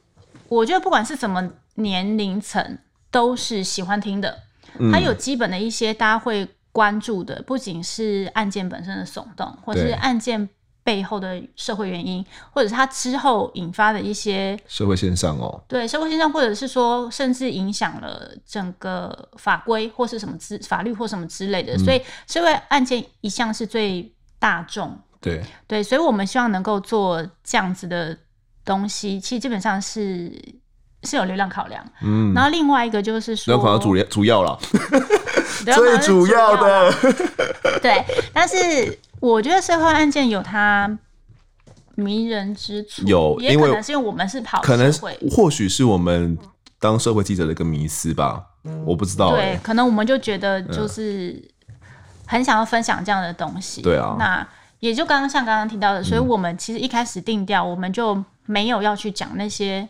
[0.48, 2.78] 我觉得不管是什么年龄层，
[3.10, 4.38] 都是喜欢听的。
[4.92, 10.48] 它有基本的一些大家会关注的，不仅是案件本身的耸动，或是案件。
[10.82, 24.98] 背后的社会原因，或者是他之后引发的一些社会现象哦，对社会现象，或者是说甚至影响了整个法规或是什么之法律或什么之类的，嗯、所以社会案件一向是最大众。
[25.20, 25.42] 对。
[25.66, 28.16] 对，所以我们希望能够做这样子的
[28.64, 30.32] 东西，其实基本上是
[31.02, 31.84] 是有流量考量。
[32.02, 34.58] 嗯，然后另外一个就是说，流量考量主要主要了，
[35.76, 36.92] 最主要的。
[37.82, 38.98] 对，但是。
[39.20, 40.98] 我觉得社会案件有它
[41.94, 44.92] 迷人之处，有，也可能是因为我们是跑可能
[45.30, 46.36] 或许是我们
[46.78, 49.36] 当社会记者的一个迷思吧，嗯、我不知道、欸。
[49.36, 51.40] 对，可能我们就觉得就是
[52.26, 53.82] 很想要分享这样的东西。
[53.82, 54.48] 对啊、嗯，那
[54.80, 59.88] 也就刚刚像刚刚提到的，所以我们其实一开始定调，我们就没有要去讲那些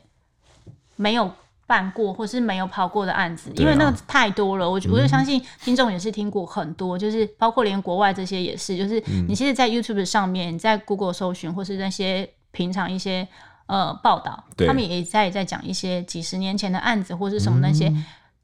[0.97, 1.31] 没有。
[1.71, 13.29] 办过或是没有跑过的案子，因为那个太多了，我、啊、我就相信听众也是听过很多，嗯、就是包括连国外这些也是，就是你其实，在 YouTube 上面，在 Google 搜寻或是那些平常一些
[13.67, 17.89] 呃报道，他们也在在讲一些几十年前的案子或是什么那些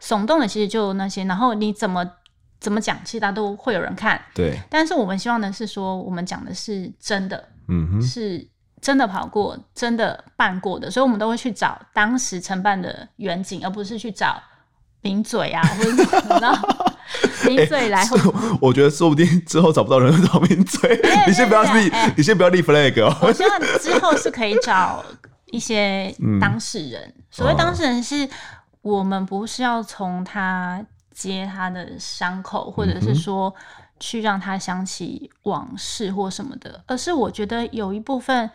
[0.00, 2.08] 耸动的，其实就那些，然后你怎么
[2.60, 4.56] 怎么讲，其实大家都会有人看，对。
[4.70, 8.46] 但是我们希望的是说，我们讲的是真的，嗯哼，是。
[8.86, 14.40] 真的跑过，真的办过的，所以我们都会去找当时承办的远景，而不是去找
[15.00, 16.94] 名嘴啊， 或者什么
[17.48, 18.10] 名嘴来、欸。
[18.62, 23.12] 我觉得说不定之后找不到人找名嘴， 你先不要立，欸、你先不要立 flag 哦。
[23.22, 25.04] 我希望之后是可以找
[25.46, 27.02] 一些当事人。
[27.02, 28.28] 嗯、所谓当事人，是
[28.82, 33.52] 我们不是要从他接他的伤口，或者是说
[33.98, 38.48] 去让他想起往事或什么的，而是我觉得有一部分。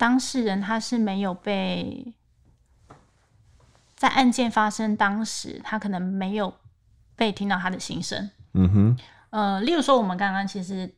[0.00, 2.14] 当事人他是没有被
[3.94, 6.56] 在案件发生当时，他可能没有
[7.14, 8.30] 被听到他的心声。
[8.54, 10.90] 嗯哼，呃，例如说，我们刚刚其实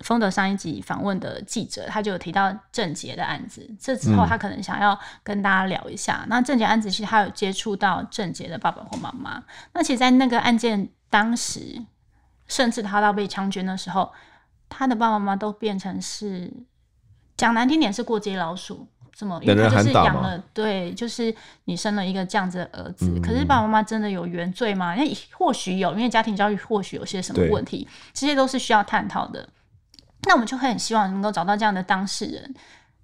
[0.00, 3.66] 丰德上一集访问的记者，他就有提到郑捷的案子。
[3.80, 6.20] 这之后，他可能想要跟大家聊一下。
[6.24, 9.42] 嗯、那郑捷案子其实他有接触到郑捷的爸爸或妈妈。
[9.72, 11.82] 那其实，在那个案件当时，
[12.46, 14.12] 甚至他到被枪决的时候，
[14.68, 16.52] 他的爸爸妈妈都变成是。
[17.40, 24.94] 讲难听点是过街老鼠，什么因为他就是养了，对，就是你生了一个这样子的儿子，嗯、可是爸爸妈妈真的有原罪吗？
[24.94, 29.48] 那或许有，因为家庭教育或许有些什么问题，对这些都是需要探讨的。
[30.24, 32.54] 那我们就会很希望能够找到这样的当事人，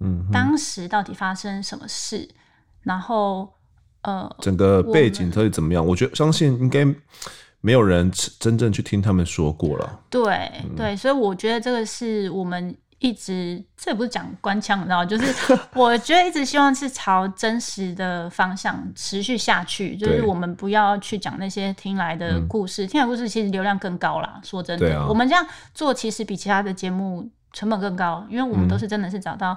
[0.01, 2.29] 嗯，当时到底发生什么事，
[2.83, 3.51] 然后
[4.03, 5.83] 呃，整个背景到底怎么样？
[5.83, 6.85] 我，我觉得相信应该
[7.63, 10.01] 没有人真正去听他们说过了。
[10.11, 12.77] 对、嗯、对，所以我觉得这个是我们。
[12.99, 15.35] 一直这也不是讲官腔，你知道，就是
[15.77, 24.41] 我觉得一直希望是朝真实的方向持续下去，就是我们不要去讲那些听来的故事，听来故事其实流量更高啦。
[24.43, 29.55] 说真的，我们这样做其实比其他的节目成本更高，因为我们都是真的是找到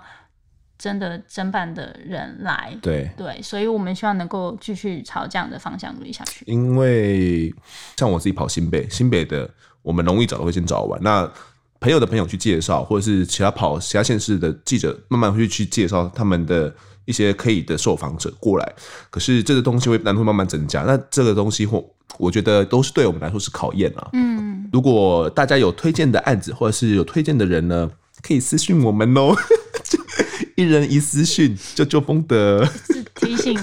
[0.78, 3.10] 真的真办的人来，对。
[3.16, 6.44] 对，所以我们希望能够继续朝这样的方向努力下去。
[6.46, 7.56] 因为
[7.96, 9.50] 像我自己跑新北，新北的
[9.82, 11.02] 我们容易找的会先找完。
[11.02, 11.32] 那。
[11.80, 16.74] 朋友的朋友去介绍，或者是其他跑其他县市的记者，慢慢会去介绍他们的
[17.06, 18.74] 一些可以的受访者过来。
[19.10, 20.84] 可是这个东西会难度慢慢增加。
[20.84, 21.84] 那这个东西或
[22.18, 24.10] 我觉得都是对我们来说是考验啊。
[24.14, 27.90] 嗯，如果大家有推荐的案子，或者是有推荐的人呢，
[28.22, 29.36] 可以私讯我们哦。
[30.56, 32.66] 一人一私讯，就就风德。
[32.66, 33.58] 是提醒。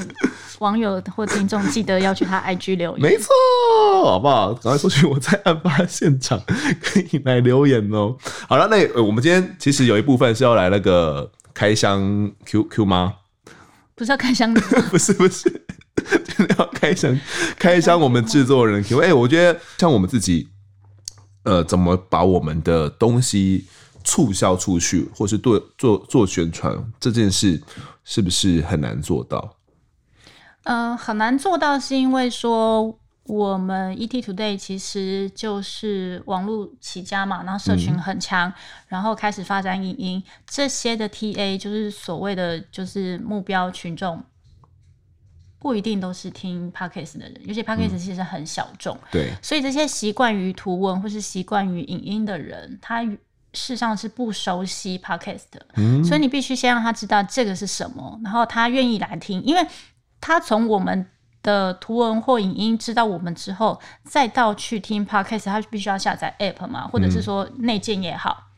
[0.58, 3.28] 网友或听众记得要去他 IG 留言，没错，
[4.04, 4.54] 好不好？
[4.54, 6.40] 赶快出去我在案发现场
[6.80, 8.16] 可以来留言哦。
[8.48, 13.14] 好了，那、呃、我们今天其实有一部分是要来那个开箱 Q Q 吗？
[13.94, 15.64] 不是要开箱的，不 是不是，
[16.58, 17.18] 要开箱
[17.58, 19.00] 开箱我们制作人 Q。
[19.00, 20.48] 哎、欸，我觉得像我们自己，
[21.44, 23.64] 呃，怎么把我们的东西
[24.04, 27.60] 促销出去，或是做做做宣传这件事，
[28.04, 29.55] 是不是很难做到？
[30.66, 38.54] 嗯、呃，很难做到，是因为说我们 ET Today 其实就是网络起家嘛，然后社群很强，嗯，
[38.88, 44.20] 然后开始发展影音这些的 TA，就是所谓的就是目标群众，
[45.60, 53.18] 不一定都是听 Podcast 的人，有些 Podcast 其实很小众，嗯，对，所以这些习惯于图文或是习惯于影音的人，他事
[53.52, 59.64] 实上是不熟悉 Podcast 的，嗯，所以你必须先让他知道这个是什么，然后他愿意来听，因为。
[60.20, 61.06] 他从我们
[61.42, 68.48] 的图文或影音知道我们之后，再到去听 Podcast，他必须要下载 App 嘛，或者是说内建也好，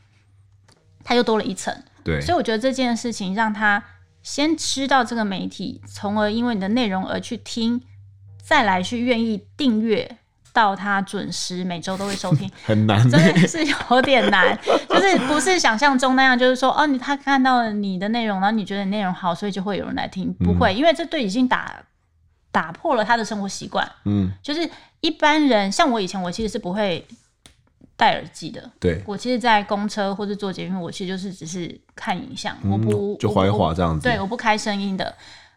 [1.03, 1.83] 他又多了一层。
[2.03, 3.83] 对，所以我觉得这件事情让他
[4.23, 7.81] 先知道这个媒体，从而因为你的内容而去听，
[8.41, 10.17] 再来去愿意订阅
[10.53, 14.57] 到他准时每周都会收听， 很难，真的是有点难，
[14.89, 21.83] 就是不是想象中那样，就是说哦，你他看到了你的内容，然后你觉得你内容好，所以就会有人来听，不会，因为这对已经打
[22.51, 24.69] 打破了他的生活习惯，嗯，就是
[25.01, 27.05] 一般人像我以前，我其实是不会
[27.95, 35.15] 戴耳机的，对，我其实，在公车或者坐捷运，我其实就是只是看影像，我不就滑一滑这样子，对，我不开声音的，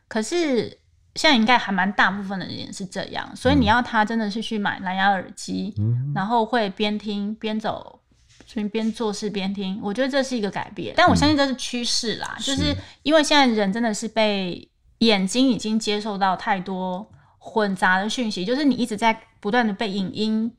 [0.09, 0.79] 可是。
[1.15, 8.01] 现在应该还蛮大部分的人是这样，所以你要他真的是去买蓝牙耳机，嗯，然后会边听边走，
[8.47, 10.95] 所以边做事边听，我觉得这是一个改变。
[10.97, 14.67] 但我相信这是趋势啦，嗯，就是因为现在人真的是被
[14.99, 17.07] 眼睛已经接受到太多
[17.39, 20.51] 混杂的讯息，就是你一直在不断的被影音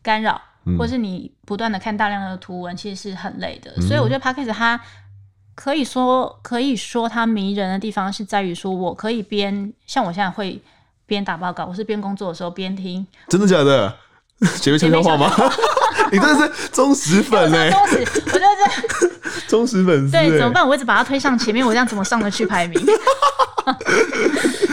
[0.00, 3.72] 干扰，嗯，或是你不断的看大量的图文，其实是很累的。
[3.76, 4.80] 嗯，所以我觉得 Podcast 它。
[5.60, 10.62] 可以说，可以说它迷人的地方是在于说，我可以边像我现在会
[11.04, 13.04] 边打报告，我是边工作的时候边听。
[13.26, 13.92] 真的假的？
[14.60, 15.28] 前面悄悄话吗？
[16.12, 17.70] 你真的是忠实粉 呢、欸！
[17.72, 18.46] 忠实，我觉得
[19.00, 20.12] 这忠实粉丝。
[20.12, 20.66] 对，怎么办？
[20.66, 22.80] 我一直把它推上前面，我这样怎么上得去排名？
[22.86, 22.94] 对，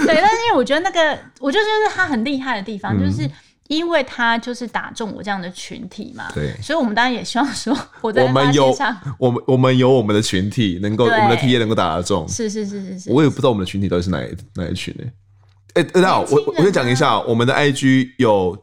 [0.05, 3.27] 但是因为我觉得那个，我就觉得就是他很厉害的地方，嗯、就是。
[3.67, 13.11] 因为他就是打中我这样的群体嘛，对，所以我们当然也希望说，我在发街上，我们我们有我们的群体，能够我们的 T A 能够打得中，是是是是是。
[13.11, 15.03] 我也不知道我们的群体到底是哪一哪一群呢？
[15.73, 18.57] 哎、欸，大家好，我我先讲一下，我们的 I G 有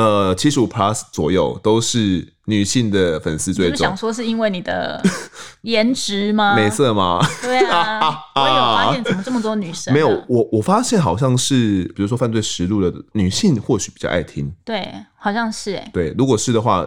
[0.00, 2.34] 呃七十五 plus 左右都是。
[2.48, 4.98] 女性的粉丝最多，想说是因为你的
[5.60, 6.56] 颜值吗？
[6.56, 7.20] 美色吗？
[7.42, 9.92] 对啊， 我有发现怎么这么多女生？
[9.92, 14.50] 没有，我我发现好像是，比如说犯罪实录的女性或许比较爱听。
[14.64, 15.90] 对，好像是哎。
[15.92, 16.86] 对，如果是的话，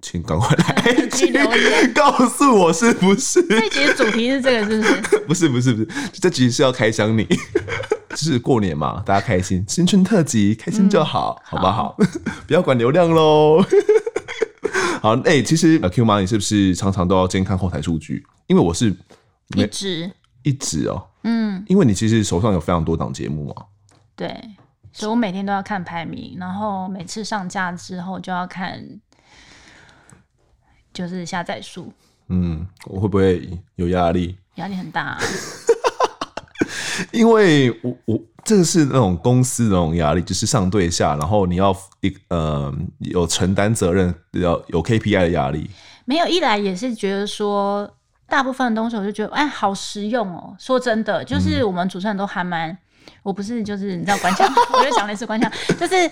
[0.00, 0.90] 请赶快来
[1.32, 3.42] 留言告诉我是不是？
[3.46, 5.18] 这集的主题是这个，是不是？
[5.26, 7.28] 不是不是不是，这集是要开箱你，
[8.14, 11.96] 就是过年嘛， 大家开心，新春特辑，开心就好，好不好？
[12.46, 13.62] 不要管流量喽。
[15.02, 18.24] 好，哎、欸，其实 Q 妈，你是不是常常都要监看后台数据？
[18.46, 18.94] 因为我是
[19.56, 20.10] 一直
[20.42, 23.66] 一直哦，嗯，因为你其实手上有非常多档节目嘛，
[24.16, 24.28] 对，
[24.92, 28.82] 所以我每天都要看排名，然后每次上架之后就要看，
[30.92, 31.92] 就是下载数。
[32.28, 34.38] 嗯，我会不会有压力？
[34.54, 35.18] 压力很大、啊。
[37.12, 45.70] 因为我我这个是那种公司那种压力，就是上对下，然后你要一呃有承担责任，要有 KPI 的压力。
[46.04, 47.88] 没有，一来也是觉得说，
[48.28, 50.54] 大部分的东西我就觉得哎，好实用哦。
[50.58, 52.78] 说真的，就是我们主持人都还蛮，嗯、
[53.22, 56.10] 我不是就是你知道官腔， 我就讲的是官腔，就是。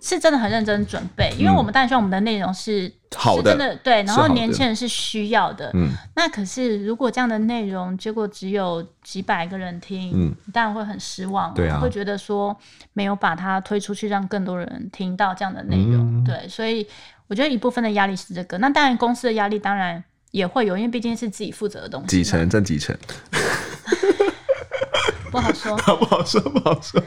[0.00, 5.70] 是真的很认真准备，因为我们当然希望我们的内容是好的，是真的对，然后年轻人是需要的。
[5.74, 12.56] 嗯，那可是如果这样的内容结果只有几百个人听，嗯，当然会很失望，对啊，会觉得说
[12.92, 16.86] 没有把它推出去，让更多人听到这样的内容，嗯，对，所以
[17.26, 18.56] 我觉得一部分的压力是这个。
[18.58, 22.08] 那当然公司的压力当然也会有，因为毕竟是自己负责的东西。
[22.08, 22.96] 几成占几成？
[25.30, 27.02] 不好说， 不好说，不好说。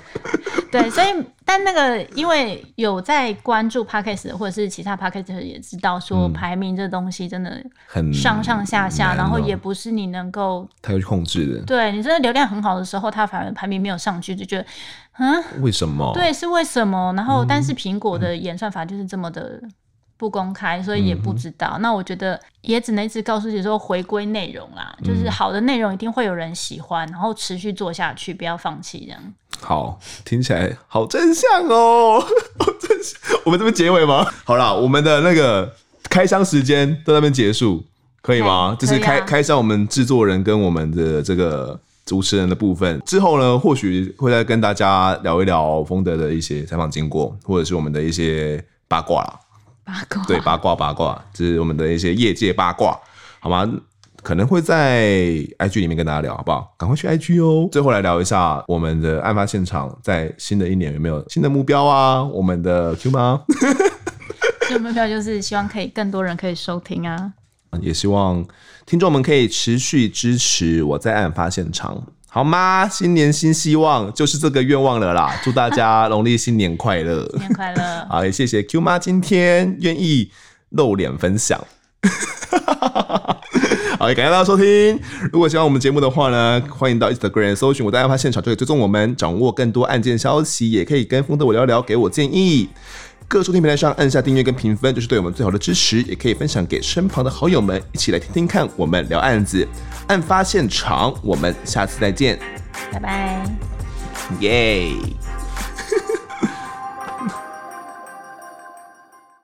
[0.71, 1.07] 对，所以
[1.43, 11.61] 但那个，因为有在关注 Podcast 或者是其他 Podcast 也知道说排名这东西真的很上上下下，嗯、然后也不是你能够他去控制的。
[11.65, 14.65] 对，你真的流量很好的时候，它反而排名没有上去，就觉得
[15.17, 16.11] 嗯，为什么？
[16.13, 17.13] 对，是为什么？
[17.17, 19.61] 然后，但是苹果的演算法就是这么的。
[20.21, 21.71] 不公开，所以也不知道。
[21.77, 29.19] 嗯、那我觉得也只能一直告诉自己说，回归内容啦，嗯、就是好的内容一定会有人喜欢，然后持续做下去，不要放弃这样。
[29.59, 32.19] 好，听起来好真相哦，
[32.59, 33.19] 好正向。
[33.45, 34.23] 我们这边结尾吗？
[34.45, 37.83] 好啦，我们的那个开箱时间到那边结束，
[38.21, 38.77] 可以吗？
[38.79, 49.39] 就是开、啊、开箱我们制作人跟我们的这个主持人的部分之后呢，或许会再跟大家聊一聊丰德的一些采访经过，或者是我们的一些八卦啦。
[49.91, 52.97] 八卦对八卦八卦，这、就是我们的一些业界八卦，
[53.39, 53.69] 好吗？
[54.23, 55.07] 可能会在
[55.57, 56.73] IG 里面跟大家聊，好不好？
[56.77, 57.67] 赶快去 IG 哦。
[57.71, 62.23] 最后来聊一下我们的案发现场，在新的一年有没有新的目标啊？
[62.23, 63.41] 我们的 Q 妈，
[64.69, 67.33] 新的目标就是希望可以更多人可以收听啊，
[67.81, 68.45] 也希望
[68.85, 72.03] 听众们可以持续支持我在案发现场。
[72.33, 72.87] 好吗？
[72.87, 75.37] 新年新希望，就是这个愿望了啦！
[75.43, 78.07] 祝大家农历新年快乐，新年快乐！
[78.09, 80.31] 好，也谢谢 Q 妈今天愿意
[80.69, 81.61] 露脸分享。
[83.99, 84.97] 好，也感谢大家收听。
[85.33, 92.69] 如果喜欢我们节目的话呢，欢迎到 Instagram 搜寻我在案发现场，就可以追踪我们，掌握更多案件消息，也可以跟风的我聊聊，给我建议。
[93.31, 96.01] 各收听平台上按下订阅跟评分，就是对我们最好的支持。
[96.01, 99.65] 也可以分享给身旁的好友们，一起来听听看我们聊案子。
[100.07, 102.37] 案发现场，我们下次再见，
[102.91, 103.49] 拜拜，
[104.41, 104.91] 耶。